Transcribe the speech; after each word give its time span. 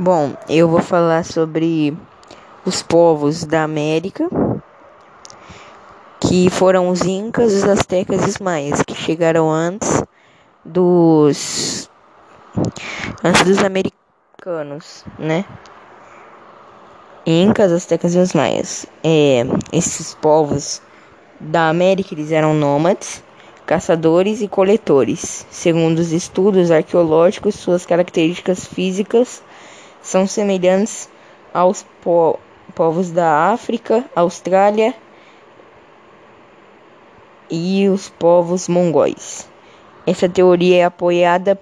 Bom, 0.00 0.36
eu 0.48 0.68
vou 0.68 0.80
falar 0.80 1.24
sobre 1.24 1.92
os 2.64 2.84
povos 2.84 3.44
da 3.44 3.64
América, 3.64 4.28
que 6.20 6.48
foram 6.50 6.88
os 6.88 7.02
Incas, 7.02 7.52
os 7.52 7.64
Aztecas 7.64 8.24
e 8.24 8.28
os 8.28 8.38
Maias, 8.38 8.80
que 8.80 8.94
chegaram 8.94 9.50
antes 9.50 10.04
dos 10.64 11.90
antes 13.24 13.42
dos 13.42 13.58
americanos, 13.64 15.04
né? 15.18 15.44
Incas, 17.26 17.72
Aztecas 17.72 18.14
e 18.14 18.18
os 18.18 18.32
Maias. 18.34 18.86
É, 19.02 19.44
esses 19.72 20.14
povos 20.14 20.80
da 21.40 21.68
América 21.68 22.14
eles 22.14 22.30
eram 22.30 22.54
nômades, 22.54 23.20
caçadores 23.66 24.42
e 24.42 24.46
coletores. 24.46 25.44
Segundo 25.50 25.98
os 25.98 26.12
estudos 26.12 26.70
arqueológicos, 26.70 27.56
suas 27.56 27.84
características 27.84 28.64
físicas 28.64 29.42
são 30.02 30.26
semelhantes 30.26 31.08
aos 31.52 31.84
po 32.02 32.38
povos 32.74 33.10
da 33.10 33.50
África, 33.50 34.04
Austrália 34.14 34.94
e 37.50 37.88
os 37.88 38.08
povos 38.08 38.68
mongóis. 38.68 39.48
Essa 40.06 40.28
teoria 40.28 40.76
é 40.78 40.84
apoiada 40.84 41.58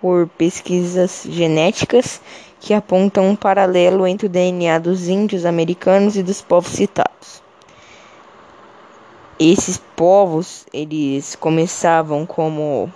por 0.00 0.28
pesquisas 0.28 1.24
genéticas 1.28 2.20
que 2.60 2.74
apontam 2.74 3.28
um 3.28 3.36
paralelo 3.36 4.06
entre 4.06 4.26
o 4.26 4.30
DNA 4.30 4.78
dos 4.78 5.08
índios 5.08 5.44
americanos 5.44 6.16
e 6.16 6.22
dos 6.22 6.40
povos 6.42 6.72
citados. 6.72 7.42
Esses 9.38 9.78
povos, 9.96 10.66
eles 10.72 11.34
começavam 11.34 12.26
como 12.26 12.92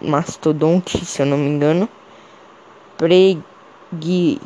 mastodontes, 0.00 1.08
se 1.08 1.22
eu 1.22 1.26
não 1.26 1.36
me 1.36 1.48
engano, 1.48 1.88
preguiça 3.02 4.38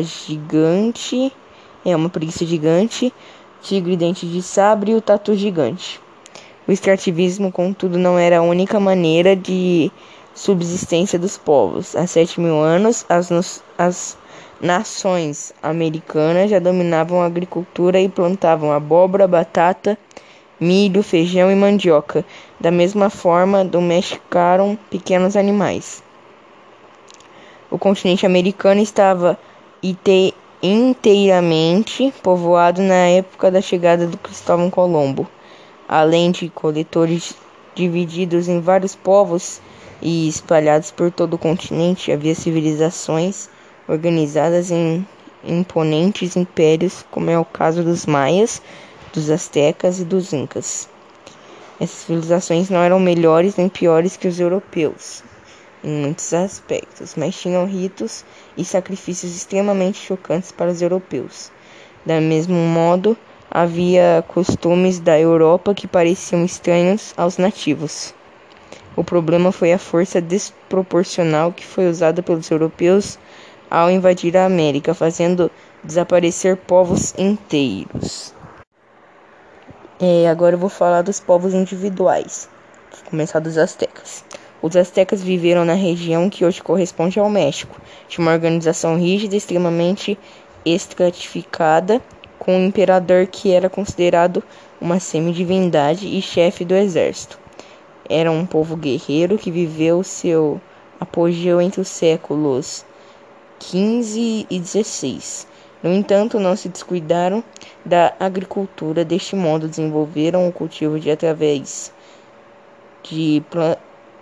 gigante, 0.00 1.32
é 1.84 1.96
uma 1.96 2.08
preguiça 2.08 2.46
gigante, 2.46 3.12
tigre 3.60 3.96
dente 3.96 4.24
de 4.26 4.40
sabre 4.40 4.92
e 4.92 4.94
o 4.94 5.00
tatu 5.00 5.34
gigante. 5.34 6.00
O 6.68 6.70
extrativismo, 6.70 7.50
contudo, 7.50 7.98
não 7.98 8.16
era 8.16 8.38
a 8.38 8.42
única 8.42 8.78
maneira 8.78 9.34
de 9.34 9.90
subsistência 10.32 11.18
dos 11.18 11.36
povos. 11.36 11.96
Há 11.96 12.06
sete 12.06 12.40
mil 12.40 12.60
anos, 12.60 13.04
as, 13.08 13.60
as 13.76 14.16
nações 14.60 15.52
americanas 15.60 16.48
já 16.48 16.60
dominavam 16.60 17.22
a 17.22 17.26
agricultura 17.26 18.00
e 18.00 18.08
plantavam 18.08 18.70
abóbora, 18.70 19.26
batata, 19.26 19.98
milho, 20.60 21.02
feijão 21.02 21.50
e 21.50 21.56
mandioca. 21.56 22.24
Da 22.60 22.70
mesma 22.70 23.10
forma, 23.10 23.64
domesticaram 23.64 24.78
pequenos 24.88 25.36
animais 25.36 26.04
o 27.74 27.78
continente 27.78 28.24
americano 28.24 28.80
estava 28.80 29.36
inteiramente 30.62 32.14
povoado 32.22 32.80
na 32.80 33.08
época 33.08 33.50
da 33.50 33.60
chegada 33.60 34.06
do 34.06 34.16
Cristóvão 34.16 34.70
Colombo. 34.70 35.28
Além 35.88 36.30
de 36.30 36.48
coletores 36.48 37.34
divididos 37.74 38.46
em 38.46 38.60
vários 38.60 38.94
povos 38.94 39.60
e 40.00 40.28
espalhados 40.28 40.92
por 40.92 41.10
todo 41.10 41.34
o 41.34 41.38
continente, 41.38 42.12
havia 42.12 42.36
civilizações 42.36 43.50
organizadas 43.88 44.70
em 44.70 45.04
imponentes 45.42 46.36
impérios, 46.36 47.04
como 47.10 47.28
é 47.28 47.36
o 47.36 47.44
caso 47.44 47.82
dos 47.82 48.06
maias, 48.06 48.62
dos 49.12 49.28
astecas 49.30 49.98
e 49.98 50.04
dos 50.04 50.32
incas. 50.32 50.88
Essas 51.80 52.04
civilizações 52.04 52.70
não 52.70 52.78
eram 52.78 53.00
melhores 53.00 53.56
nem 53.56 53.68
piores 53.68 54.16
que 54.16 54.28
os 54.28 54.38
europeus 54.38 55.24
em 55.84 55.90
muitos 55.90 56.32
aspectos, 56.32 57.14
mas 57.14 57.36
tinham 57.36 57.66
ritos 57.66 58.24
e 58.56 58.64
sacrifícios 58.64 59.36
extremamente 59.36 59.98
chocantes 59.98 60.50
para 60.50 60.70
os 60.70 60.80
europeus. 60.80 61.52
Da 62.04 62.20
mesmo 62.20 62.56
modo, 62.56 63.16
havia 63.50 64.24
costumes 64.28 64.98
da 64.98 65.18
Europa 65.20 65.74
que 65.74 65.86
pareciam 65.86 66.44
estranhos 66.44 67.12
aos 67.16 67.36
nativos. 67.36 68.14
O 68.96 69.04
problema 69.04 69.52
foi 69.52 69.72
a 69.72 69.78
força 69.78 70.20
desproporcional 70.20 71.52
que 71.52 71.64
foi 71.64 71.88
usada 71.88 72.22
pelos 72.22 72.50
europeus 72.50 73.18
ao 73.70 73.90
invadir 73.90 74.36
a 74.36 74.46
América, 74.46 74.94
fazendo 74.94 75.50
desaparecer 75.82 76.56
povos 76.56 77.12
inteiros. 77.18 78.32
É, 80.00 80.28
agora 80.28 80.54
eu 80.54 80.58
vou 80.58 80.68
falar 80.68 81.02
dos 81.02 81.20
povos 81.20 81.54
individuais. 81.54 82.48
Vou 82.92 83.10
começar 83.10 83.40
dos 83.40 83.58
astecas. 83.58 84.24
Os 84.64 84.74
astecas 84.76 85.22
viveram 85.22 85.62
na 85.62 85.74
região 85.74 86.30
que 86.30 86.42
hoje 86.42 86.62
corresponde 86.62 87.20
ao 87.20 87.28
México. 87.28 87.78
Tinha 88.08 88.24
uma 88.24 88.32
organização 88.32 88.98
rígida, 88.98 89.36
extremamente 89.36 90.18
estratificada, 90.64 92.00
com 92.38 92.56
um 92.56 92.66
imperador 92.68 93.26
que 93.26 93.52
era 93.52 93.68
considerado 93.68 94.42
uma 94.80 94.98
semidivindade 94.98 96.06
e 96.06 96.22
chefe 96.22 96.64
do 96.64 96.74
exército. 96.74 97.38
Era 98.08 98.32
um 98.32 98.46
povo 98.46 98.74
guerreiro 98.74 99.36
que 99.36 99.50
viveu 99.50 100.02
seu 100.02 100.58
apogeu 100.98 101.60
entre 101.60 101.82
os 101.82 101.88
séculos 101.88 102.86
XV 103.60 104.46
e 104.48 104.62
XVI. 104.64 105.46
No 105.82 105.92
entanto, 105.92 106.40
não 106.40 106.56
se 106.56 106.70
descuidaram 106.70 107.44
da 107.84 108.14
agricultura. 108.18 109.04
Deste 109.04 109.36
modo, 109.36 109.68
desenvolveram 109.68 110.48
o 110.48 110.52
cultivo 110.52 110.98
de 110.98 111.10
através 111.10 111.92
de 113.04 113.42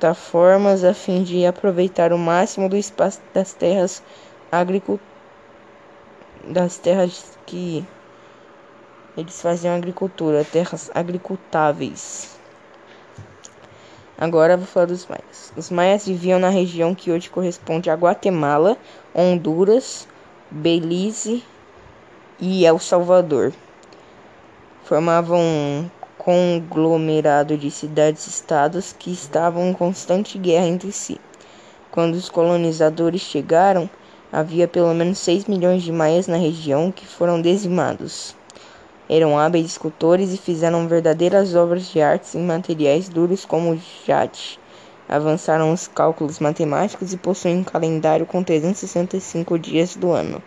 plataformas 0.02 0.82
a 0.82 0.92
fim 0.92 1.22
de 1.22 1.46
aproveitar 1.46 2.12
o 2.12 2.18
máximo 2.18 2.68
do 2.68 2.76
espaço 2.76 3.20
das 3.32 3.52
terras 3.52 4.02
agrícolas 4.50 5.00
das 6.44 6.76
terras 6.76 7.38
que 7.46 7.86
eles 9.16 9.40
faziam 9.40 9.76
agricultura, 9.76 10.44
terras 10.44 10.90
agricultáveis. 10.92 12.36
Agora 14.18 14.56
vou 14.56 14.66
falar 14.66 14.86
dos 14.86 15.06
maias. 15.06 15.52
Os 15.56 15.70
maias 15.70 16.04
viviam 16.04 16.40
na 16.40 16.48
região 16.48 16.96
que 16.96 17.12
hoje 17.12 17.30
corresponde 17.30 17.88
a 17.88 17.94
Guatemala, 17.94 18.76
Honduras, 19.14 20.08
Belize 20.50 21.44
e 22.40 22.66
El 22.66 22.80
Salvador. 22.80 23.52
Formavam 24.82 25.88
conglomerado 26.24 27.58
de 27.58 27.68
cidades-estados 27.68 28.94
que 28.96 29.10
estavam 29.10 29.68
em 29.68 29.72
constante 29.72 30.38
guerra 30.38 30.66
entre 30.66 30.92
si. 30.92 31.20
Quando 31.90 32.14
os 32.14 32.28
colonizadores 32.28 33.20
chegaram, 33.20 33.90
havia 34.30 34.68
pelo 34.68 34.94
menos 34.94 35.18
6 35.18 35.46
milhões 35.46 35.82
de 35.82 35.90
maias 35.90 36.28
na 36.28 36.36
região 36.36 36.92
que 36.92 37.04
foram 37.04 37.42
dizimados. 37.42 38.36
Eram 39.10 39.36
hábeis 39.36 39.66
escultores 39.66 40.32
e 40.32 40.38
fizeram 40.38 40.86
verdadeiras 40.86 41.56
obras 41.56 41.88
de 41.88 42.00
arte 42.00 42.38
em 42.38 42.46
materiais 42.46 43.08
duros 43.08 43.44
como 43.44 43.76
jade. 44.06 44.60
Avançaram 45.08 45.72
os 45.72 45.88
cálculos 45.88 46.38
matemáticos 46.38 47.12
e 47.12 47.16
possuem 47.16 47.58
um 47.58 47.64
calendário 47.64 48.26
com 48.26 48.44
365 48.44 49.58
dias 49.58 49.96
do 49.96 50.12
ano. 50.12 50.40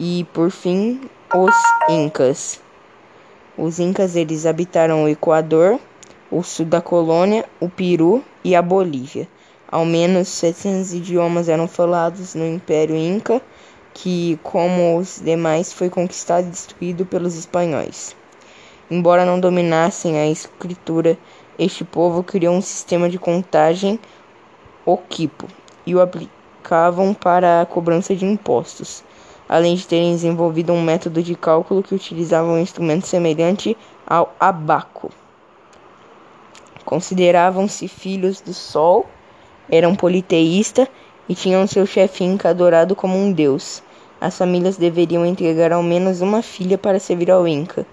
E 0.00 0.24
por 0.32 0.50
fim, 0.50 1.02
os 1.32 1.54
Incas. 1.90 2.63
Os 3.56 3.78
incas 3.78 4.16
eles 4.16 4.46
habitaram 4.46 5.04
o 5.04 5.08
Equador, 5.08 5.78
o 6.28 6.42
sul 6.42 6.66
da 6.66 6.80
colônia, 6.80 7.44
o 7.60 7.68
Peru 7.68 8.24
e 8.42 8.56
a 8.56 8.60
Bolívia. 8.60 9.28
Ao 9.70 9.84
menos 9.84 10.26
700 10.26 10.92
idiomas 10.92 11.48
eram 11.48 11.68
falados 11.68 12.34
no 12.34 12.44
Império 12.44 12.96
Inca, 12.96 13.40
que, 13.92 14.40
como 14.42 14.98
os 14.98 15.20
demais, 15.24 15.72
foi 15.72 15.88
conquistado 15.88 16.48
e 16.48 16.50
destruído 16.50 17.06
pelos 17.06 17.36
espanhóis. 17.36 18.16
Embora 18.90 19.24
não 19.24 19.38
dominassem 19.38 20.18
a 20.18 20.26
escritura, 20.26 21.16
este 21.56 21.84
povo 21.84 22.24
criou 22.24 22.56
um 22.56 22.60
sistema 22.60 23.08
de 23.08 23.20
contagem 23.20 24.00
oquipo 24.84 25.46
e 25.86 25.94
o 25.94 26.00
aplicavam 26.00 27.14
para 27.14 27.60
a 27.60 27.66
cobrança 27.66 28.16
de 28.16 28.26
impostos 28.26 29.04
além 29.48 29.74
de 29.74 29.86
terem 29.86 30.12
desenvolvido 30.12 30.72
um 30.72 30.82
método 30.82 31.22
de 31.22 31.34
cálculo 31.34 31.82
que 31.82 31.94
utilizava 31.94 32.48
um 32.48 32.58
instrumento 32.58 33.06
semelhante 33.06 33.76
ao 34.06 34.34
abaco. 34.38 35.10
Consideravam-se 36.84 37.88
filhos 37.88 38.40
do 38.40 38.52
Sol, 38.52 39.06
eram 39.70 39.94
politeístas 39.94 40.88
e 41.28 41.34
tinham 41.34 41.66
seu 41.66 41.86
chefe 41.86 42.24
Inca 42.24 42.50
adorado 42.50 42.94
como 42.94 43.16
um 43.16 43.32
deus. 43.32 43.82
As 44.20 44.36
famílias 44.36 44.76
deveriam 44.76 45.24
entregar 45.24 45.72
ao 45.72 45.82
menos 45.82 46.20
uma 46.20 46.42
filha 46.42 46.78
para 46.78 46.98
servir 46.98 47.30
ao 47.30 47.48
Inca, 47.48 47.86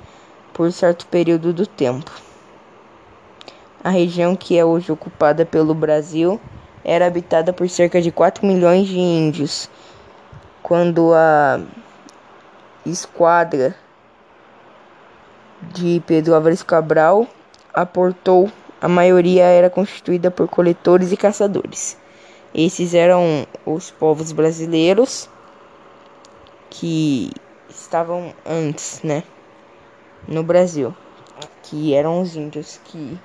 por 0.54 0.72
certo 0.72 1.06
período 1.08 1.54
do 1.54 1.66
tempo. 1.66 2.12
A 3.84 3.90
região 3.90 4.36
que 4.36 4.58
é 4.58 4.64
hoje 4.64 4.92
ocupada 4.92 5.46
pelo 5.46 5.74
Brasil 5.74 6.40
era 6.84 7.08
habitada 7.08 7.52
por 7.52 7.68
cerca 7.70 8.02
de 8.02 8.12
4 8.12 8.46
milhões 8.46 8.88
de 8.88 9.00
índios 9.00 9.70
quando 10.64 11.14
a 11.14 11.62
esquadra 12.86 13.76
de 15.62 16.02
Pedro 16.06 16.34
Álvares 16.34 16.64
Cabral 16.64 17.28
aportou 17.74 18.52
a 18.82 18.88
maioria 18.88 19.44
era 19.44 19.70
constituída 19.70 20.32
por 20.32 20.48
coletores 20.48 21.12
e 21.12 21.18
caçadores. 21.18 21.96
Esses 22.54 22.96
eram 22.96 23.46
os 23.64 23.92
povos 23.92 24.32
brasileiros 24.32 25.30
que 26.70 27.32
estavam 27.70 28.34
antes, 28.44 29.04
né, 29.04 29.24
no 30.28 30.42
Brasil, 30.42 30.96
que 31.62 31.94
eram 31.94 32.22
os 32.22 32.36
índios 32.36 32.80
que 32.86 33.20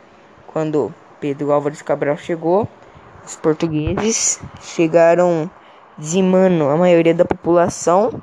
quando 0.47 0.95
Pedro 1.21 1.53
Álvares 1.53 1.81
Cabral 1.81 2.19
chegou, 2.19 2.69
os 3.25 3.35
portugueses 3.37 4.39
chegaram 4.61 5.51
dizimando 5.99 6.69
a 6.69 6.77
maioria 6.77 7.15
da 7.15 7.25
população 7.25 8.23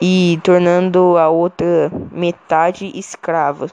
e 0.00 0.40
tornando 0.42 1.16
a 1.16 1.28
outra 1.28 1.90
metade 2.10 2.90
escrava. 2.98 3.68